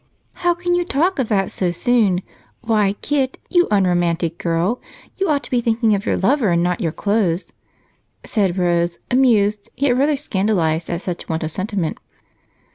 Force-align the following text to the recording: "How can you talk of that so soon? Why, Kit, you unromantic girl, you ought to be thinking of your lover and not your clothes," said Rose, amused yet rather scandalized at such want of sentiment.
"How 0.41 0.55
can 0.55 0.73
you 0.73 0.83
talk 0.83 1.19
of 1.19 1.27
that 1.29 1.51
so 1.51 1.69
soon? 1.69 2.23
Why, 2.61 2.93
Kit, 3.03 3.37
you 3.51 3.67
unromantic 3.69 4.39
girl, 4.39 4.81
you 5.17 5.29
ought 5.29 5.43
to 5.43 5.51
be 5.51 5.61
thinking 5.61 5.93
of 5.93 6.07
your 6.07 6.17
lover 6.17 6.49
and 6.49 6.63
not 6.63 6.81
your 6.81 6.91
clothes," 6.91 7.53
said 8.25 8.57
Rose, 8.57 8.97
amused 9.11 9.69
yet 9.77 9.95
rather 9.95 10.15
scandalized 10.15 10.89
at 10.89 11.03
such 11.03 11.29
want 11.29 11.43
of 11.43 11.51
sentiment. 11.51 11.99